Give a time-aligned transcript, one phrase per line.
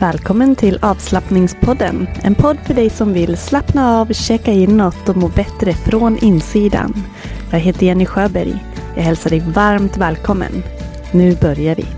[0.00, 2.08] Välkommen till avslappningspodden.
[2.22, 6.94] En podd för dig som vill slappna av, checka inåt och må bättre från insidan.
[7.50, 8.64] Jag heter Jenny Sjöberg.
[8.96, 10.62] Jag hälsar dig varmt välkommen.
[11.12, 11.97] Nu börjar vi.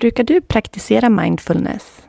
[0.00, 2.02] Brukar du praktisera mindfulness?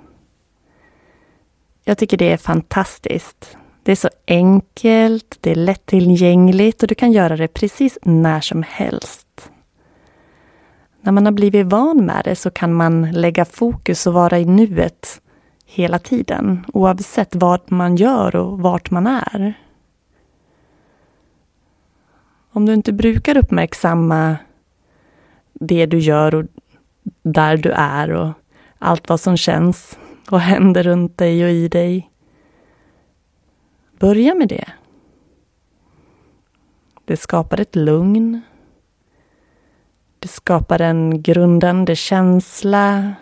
[1.84, 3.58] Jag tycker det är fantastiskt.
[3.84, 8.64] Det är så enkelt, det är lättillgängligt och du kan göra det precis när som
[8.64, 9.52] helst.
[11.02, 14.46] När man har blivit van med det så kan man lägga fokus och vara i
[14.46, 15.22] nuet
[15.66, 19.54] hela tiden, oavsett vad man gör och vart man är.
[22.52, 24.38] Om du inte brukar uppmärksamma
[25.54, 26.46] det du gör och
[27.24, 28.32] där du är och
[28.80, 29.98] allt vad som känns
[30.30, 32.12] och händer runt dig och i dig.
[34.00, 34.66] Börja med det.
[37.06, 38.42] Det skapar ett lugn.
[40.20, 43.14] Det skapar en grundande känsla.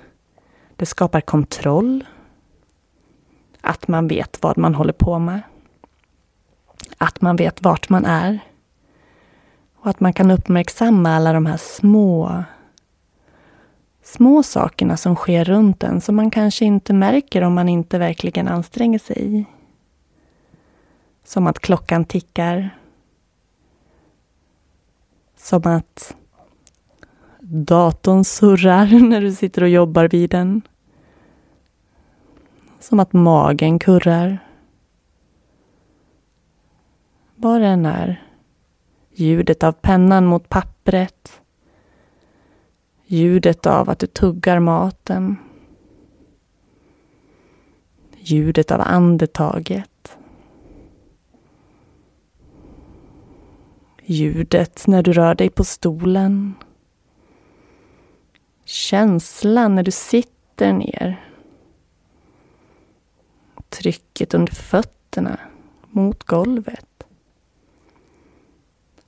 [0.75, 2.05] Det skapar kontroll.
[3.61, 5.41] Att man vet vad man håller på med.
[6.97, 8.39] Att man vet vart man är.
[9.75, 12.43] Och att man kan uppmärksamma alla de här små
[14.13, 18.47] små sakerna som sker runt en som man kanske inte märker om man inte verkligen
[18.47, 19.45] anstränger sig.
[21.23, 22.69] Som att klockan tickar.
[25.37, 26.15] Som att
[27.41, 30.61] datorn surrar när du sitter och jobbar vid den.
[32.79, 34.37] Som att magen kurrar.
[37.35, 38.23] Vad det än är.
[39.13, 41.41] Ljudet av pennan mot pappret
[43.11, 45.37] Ljudet av att du tuggar maten.
[48.17, 50.17] Ljudet av andetaget.
[54.05, 56.53] Ljudet när du rör dig på stolen.
[58.65, 61.25] Känslan när du sitter ner.
[63.69, 65.39] Trycket under fötterna
[65.89, 67.03] mot golvet.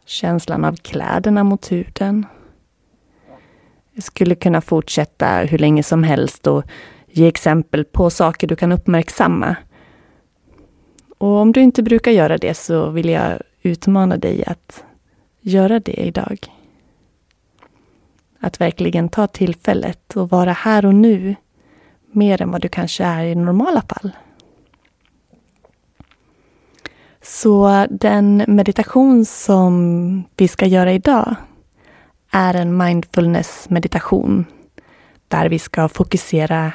[0.06, 2.26] Känslan av kläderna mot huden.
[3.94, 6.64] Jag skulle kunna fortsätta hur länge som helst och
[7.08, 9.56] ge exempel på saker du kan uppmärksamma.
[11.18, 14.84] Och om du inte brukar göra det så vill jag utmana dig att
[15.42, 16.38] göra det idag.
[18.40, 21.36] Att verkligen ta tillfället och vara här och nu
[22.12, 24.12] mer än vad du kanske är i normala fall.
[27.22, 31.36] Så den meditation som vi ska göra idag
[32.32, 34.46] är en mindfulness meditation
[35.28, 36.74] där vi ska fokusera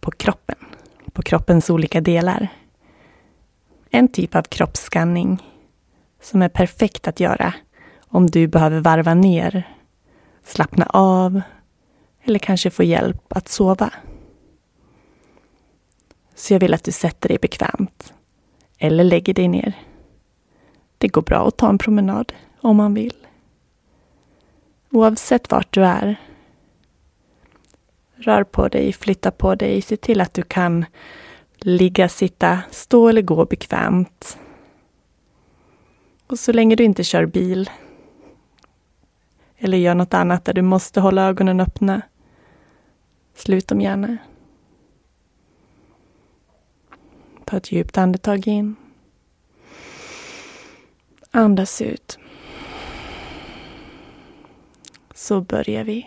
[0.00, 0.56] på kroppen,
[1.12, 2.48] på kroppens olika delar.
[3.90, 5.42] En typ av kroppsskanning
[6.22, 7.54] som är perfekt att göra
[8.08, 9.76] om du behöver varva ner,
[10.44, 11.40] slappna av
[12.22, 13.92] eller kanske få hjälp att sova.
[16.34, 18.14] Så jag vill att du sätter dig bekvämt
[18.78, 19.72] eller lägger dig ner.
[20.98, 23.19] Det går bra att ta en promenad om man vill.
[24.90, 26.16] Oavsett vart du är.
[28.14, 30.84] Rör på dig, flytta på dig, se till att du kan
[31.58, 34.38] ligga, sitta, stå eller gå bekvämt.
[36.26, 37.70] Och så länge du inte kör bil
[39.58, 42.02] eller gör något annat där du måste hålla ögonen öppna,
[43.34, 44.16] slut dem gärna.
[47.44, 48.76] Ta ett djupt andetag in.
[51.30, 52.19] Andas ut.
[55.22, 56.06] Så börjar vi.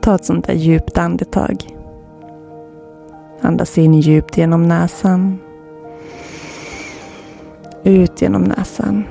[0.00, 1.56] Ta ett sånt där djupt andetag.
[3.40, 5.38] Andas in djupt genom näsan.
[7.84, 9.04] Ut genom näsan.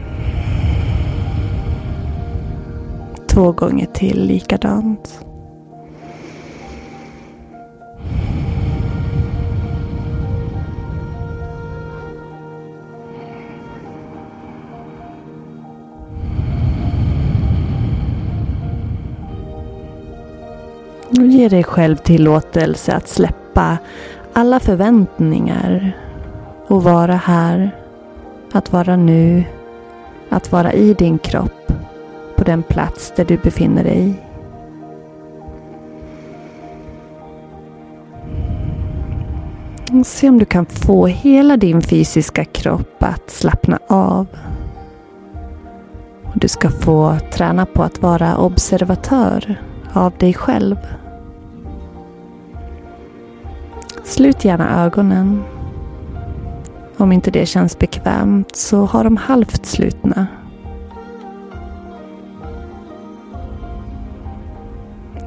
[3.28, 5.26] Två gånger till likadant.
[21.34, 23.78] Ge dig själv tillåtelse att släppa
[24.34, 25.98] alla förväntningar
[26.68, 27.72] och vara här.
[28.52, 29.44] Att vara nu.
[30.30, 31.74] Att vara i din kropp
[32.36, 34.14] på den plats där du befinner dig.
[40.06, 44.28] Se om du kan få hela din fysiska kropp att slappna av.
[46.36, 49.56] Du ska få träna på att vara observatör
[49.94, 50.78] av dig själv.
[54.04, 55.44] Slut gärna ögonen.
[56.98, 60.28] Om inte det känns bekvämt så ha dem halvt slutna.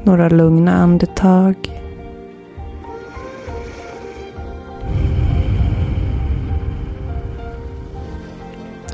[0.02, 1.54] Några lugna andetag.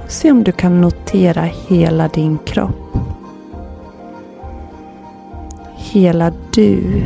[0.09, 2.97] Se om du kan notera hela din kropp.
[5.77, 7.03] Hela du.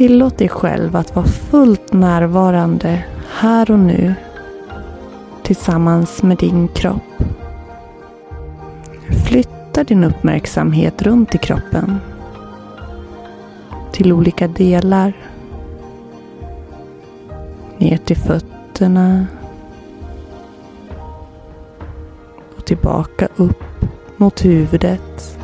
[0.00, 4.14] Tillåt dig själv att vara fullt närvarande här och nu
[5.42, 7.22] tillsammans med din kropp.
[9.26, 11.96] Flytta din uppmärksamhet runt i kroppen
[13.92, 15.12] till olika delar.
[17.78, 19.26] Ner till fötterna
[22.56, 23.64] och tillbaka upp
[24.16, 25.38] mot huvudet.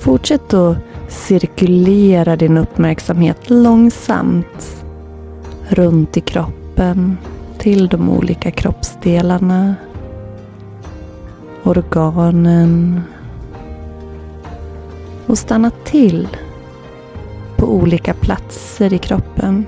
[0.00, 0.76] Fortsätt att
[1.14, 4.84] cirkulera din uppmärksamhet långsamt
[5.68, 7.16] runt i kroppen
[7.58, 9.74] till de olika kroppsdelarna,
[11.62, 13.00] organen
[15.26, 16.28] och stanna till
[17.56, 19.66] på olika platser i kroppen.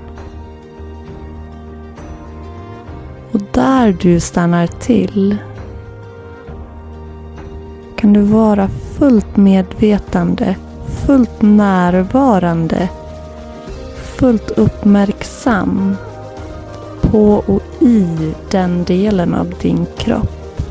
[3.31, 5.37] Och där du stannar till
[7.95, 10.55] kan du vara fullt medvetande
[11.07, 12.89] fullt närvarande,
[13.95, 15.95] fullt uppmärksam
[17.01, 20.61] på och i den delen av din kropp.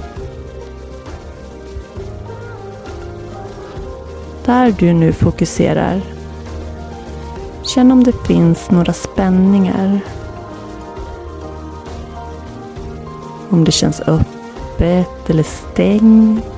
[4.44, 6.00] Där du nu fokuserar,
[7.62, 10.00] känn om det finns några spänningar.
[13.50, 16.55] Om det känns öppet eller stängt.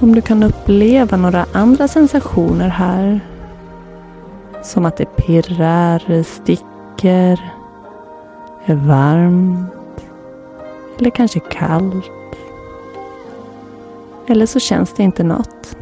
[0.00, 3.20] Om du kan uppleva några andra sensationer här.
[4.62, 7.52] Som att det pirrar, sticker,
[8.64, 9.70] är varmt
[10.98, 12.10] eller kanske kallt.
[14.26, 15.76] Eller så känns det inte något.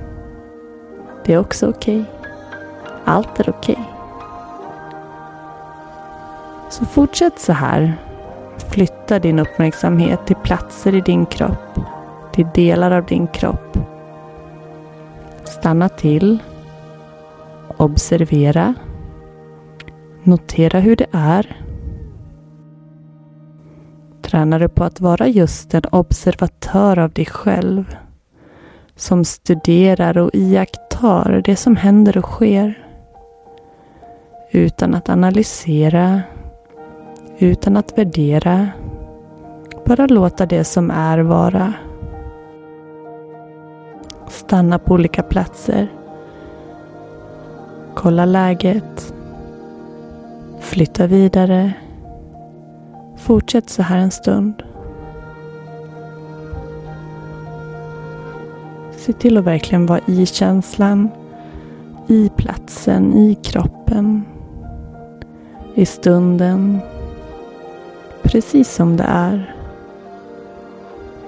[1.25, 2.01] Det är också okej.
[2.01, 2.31] Okay.
[3.05, 3.75] Allt är okej.
[3.75, 3.85] Okay.
[6.71, 7.95] Så fortsätt så här.
[8.71, 11.79] Flytta din uppmärksamhet till platser i din kropp,
[12.33, 13.86] till delar av din kropp
[15.61, 16.39] Stanna till.
[17.77, 18.75] Observera.
[20.23, 21.63] Notera hur det är.
[24.23, 27.97] Tränar du på att vara just en observatör av dig själv
[28.97, 32.87] som studerar och iakttar det som händer och sker
[34.51, 36.23] utan att analysera,
[37.39, 38.69] utan att värdera.
[39.87, 41.73] Bara låta det som är vara.
[44.29, 45.89] Stanna på olika platser.
[47.95, 49.15] Kolla läget.
[50.61, 51.73] Flytta vidare.
[53.17, 54.63] Fortsätt så här en stund.
[58.97, 61.11] Se till att verkligen vara i känslan,
[62.07, 64.25] i platsen, i kroppen,
[65.75, 66.79] i stunden,
[68.23, 69.55] precis som det är.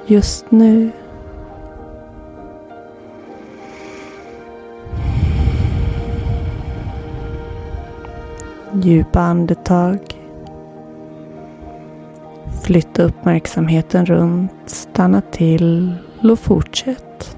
[0.07, 0.91] Just nu.
[8.83, 9.99] Djupa andetag.
[12.63, 17.37] Flytta uppmärksamheten runt, stanna till och fortsätt.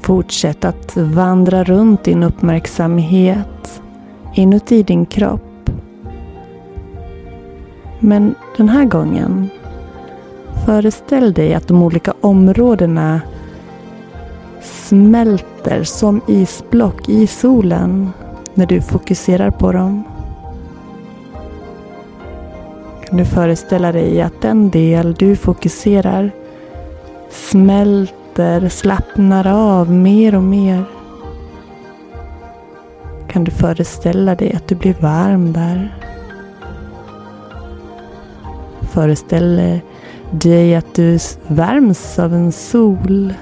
[0.00, 3.53] Fortsätt att vandra runt din uppmärksamhet
[4.34, 5.70] inuti din kropp.
[8.00, 9.50] Men den här gången
[10.66, 13.20] Föreställ dig att de olika områdena
[14.60, 18.10] smälter som isblock i solen
[18.54, 20.04] när du fokuserar på dem.
[23.06, 26.30] Kan du föreställa dig att den del du fokuserar
[27.30, 30.84] smälter, slappnar av mer och mer.
[33.34, 35.94] Kan du föreställa dig att du blir varm där?
[38.80, 39.80] Föreställ
[40.30, 43.34] dig att du värms av en sol.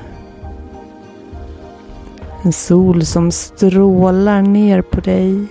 [2.43, 5.47] En sol som strålar ner på dig.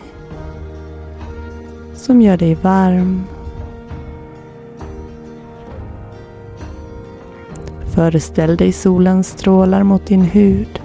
[1.95, 3.23] Som gör dig varm.
[7.95, 10.80] Föreställ dig solen strålar mot din hud.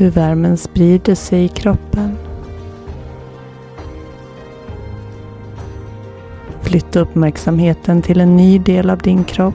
[0.00, 2.18] Hur värmen sprider sig i kroppen.
[6.62, 9.54] Flytta uppmärksamheten till en ny del av din kropp.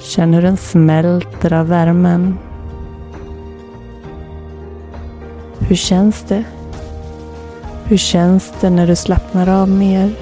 [0.00, 2.38] Känn hur den smälter av värmen.
[5.58, 6.44] Hur känns det?
[7.84, 10.14] Hur känns det när du slappnar av mer?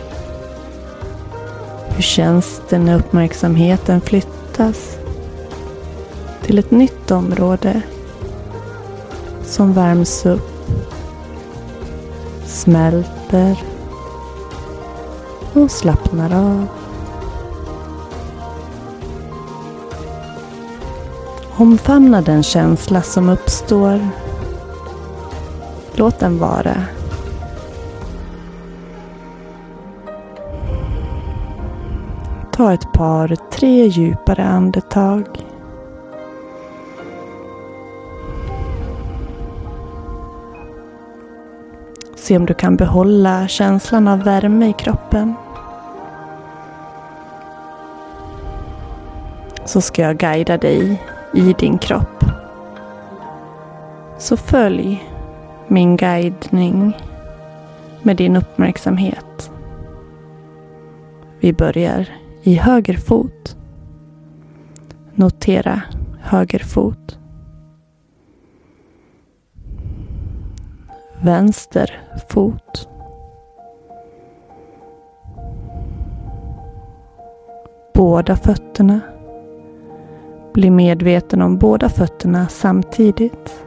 [1.88, 4.98] Hur känns det när uppmärksamheten flyttas
[6.42, 7.82] till ett nytt område
[9.44, 10.70] som värms upp,
[12.46, 13.62] smälter
[15.52, 16.66] och slappnar av.
[21.56, 24.08] Omfamna den känsla som uppstår.
[25.92, 26.84] Låt den vara.
[32.52, 35.24] Ta ett par, tre djupare andetag.
[42.22, 45.34] Se om du kan behålla känslan av värme i kroppen.
[49.64, 51.02] Så ska jag guida dig
[51.34, 52.24] i din kropp.
[54.18, 55.04] Så följ
[55.68, 56.96] min guidning
[58.02, 59.50] med din uppmärksamhet.
[61.40, 62.08] Vi börjar
[62.42, 63.56] i höger fot.
[65.14, 65.82] Notera
[66.20, 67.18] höger fot.
[71.22, 72.88] Vänster fot.
[77.94, 79.00] Båda fötterna.
[80.54, 83.64] Bli medveten om båda fötterna samtidigt.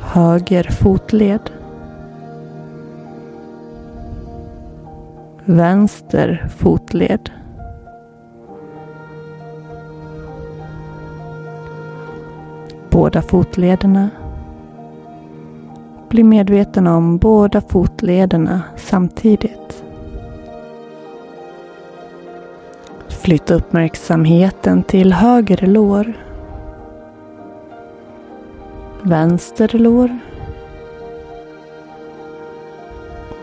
[0.00, 1.50] Höger fotled.
[5.44, 7.30] Vänster fotled.
[13.00, 14.10] Båda fotlederna.
[16.08, 19.84] Bli medveten om båda fotlederna samtidigt.
[23.08, 26.12] Flytta uppmärksamheten till höger lår.
[29.02, 30.18] Vänster lår.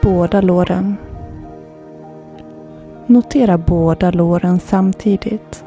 [0.01, 0.95] Båda låren.
[3.05, 5.66] Notera båda låren samtidigt.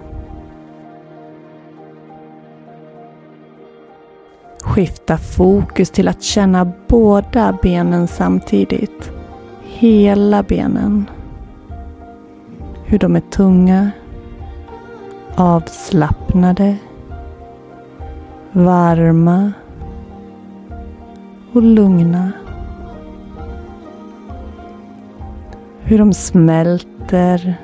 [4.81, 9.13] Skifta fokus till att känna båda benen samtidigt.
[9.63, 11.11] Hela benen.
[12.85, 13.91] Hur de är tunga,
[15.35, 16.77] avslappnade,
[18.53, 19.53] varma
[21.53, 22.33] och lugna.
[25.81, 27.55] Hur de smälter,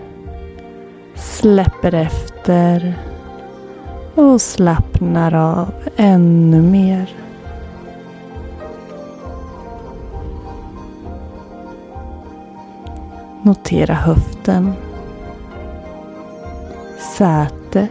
[1.14, 3.05] släpper efter
[4.16, 7.14] och slappnar av ännu mer.
[13.42, 14.72] Notera höften.
[17.16, 17.90] Sätet.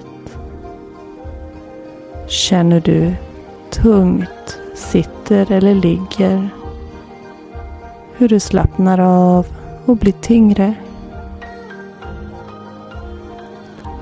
[2.28, 3.14] Känner du
[3.70, 6.50] tungt sitter eller ligger?
[8.18, 9.46] Hur du slappnar av
[9.86, 10.74] och blir tyngre.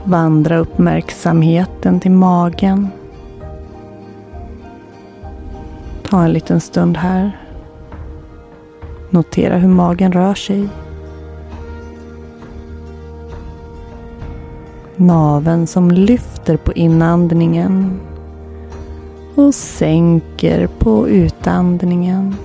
[0.05, 2.87] Vandra uppmärksamheten till magen.
[6.03, 7.39] Ta en liten stund här.
[9.09, 10.67] Notera hur magen rör sig.
[14.95, 17.99] Naven som lyfter på inandningen
[19.35, 22.35] och sänker på utandningen.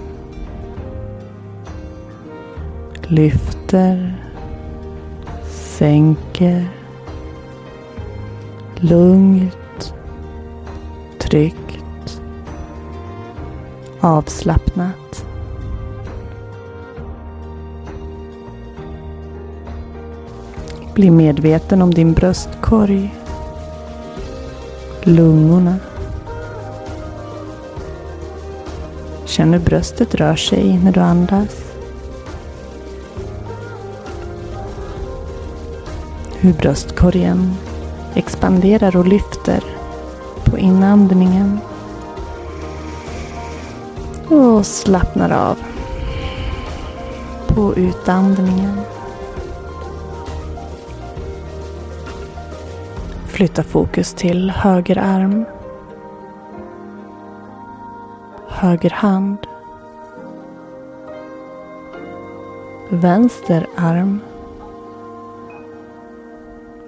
[3.09, 4.23] Lyfter,
[5.49, 6.78] sänker.
[8.81, 9.95] Lugnt,
[11.19, 12.23] tryggt,
[14.01, 15.27] avslappnat.
[20.95, 23.15] Bli medveten om din bröstkorg,
[25.03, 25.77] lungorna.
[29.25, 31.73] Känn hur bröstet rör sig när du andas.
[36.41, 37.55] Hur bröstkorgen
[38.19, 39.65] expanderar och lyfter
[40.45, 41.59] på inandningen.
[44.29, 45.57] Och slappnar av
[47.49, 48.81] på utandningen.
[53.27, 55.45] Flytta fokus till höger arm.
[58.49, 59.39] Höger hand.
[62.91, 64.21] Vänster arm.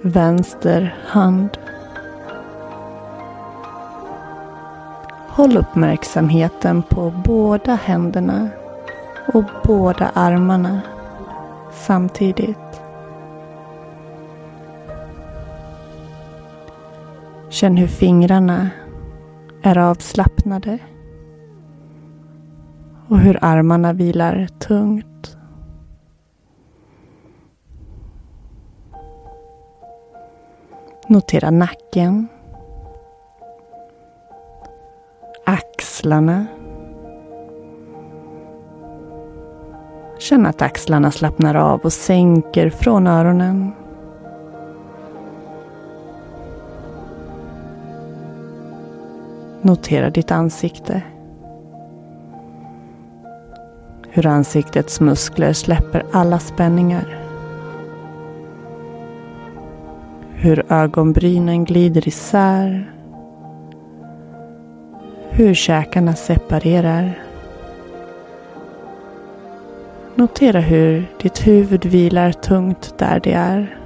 [0.03, 1.49] Vänster hand.
[5.29, 8.49] Håll uppmärksamheten på båda händerna
[9.33, 10.81] och båda armarna
[11.71, 12.81] samtidigt.
[17.49, 18.69] Känn hur fingrarna
[19.61, 20.77] är avslappnade
[23.07, 25.37] och hur armarna vilar tungt.
[31.11, 32.27] Notera nacken.
[35.45, 36.45] Axlarna.
[40.19, 43.71] Känn att axlarna slappnar av och sänker från öronen.
[49.61, 51.01] Notera ditt ansikte.
[54.09, 57.20] Hur ansiktets muskler släpper alla spänningar.
[60.43, 62.91] Hur ögonbrynen glider isär.
[65.29, 67.23] Hur käkarna separerar.
[70.15, 73.77] Notera hur ditt huvud vilar tungt där det är.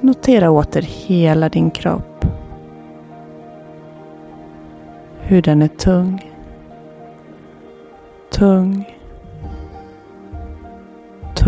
[0.00, 2.26] Notera åter hela din kropp.
[5.20, 6.32] Hur den är tung.
[8.30, 8.97] Tung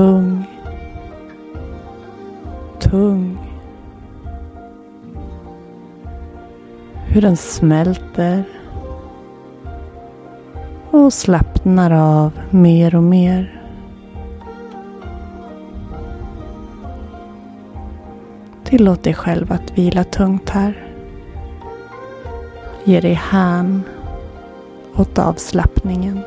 [0.01, 0.45] tung,
[2.79, 3.39] tung.
[7.07, 8.45] Hur den smälter
[10.91, 13.63] och slappnar av mer och mer.
[18.65, 20.87] Tillåt dig själv att vila tungt här.
[22.85, 23.83] Ge dig hän
[24.97, 26.23] åt avslappningen.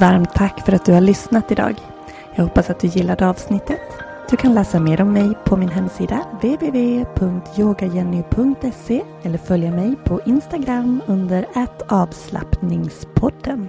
[0.00, 1.74] Ett varmt tack för att du har lyssnat idag.
[2.34, 3.80] Jag hoppas att du gillade avsnittet.
[4.30, 11.02] Du kan läsa mer om mig på min hemsida www.yogajenny.se eller följa mig på Instagram
[11.06, 11.46] under
[11.88, 13.68] avslappningspodden.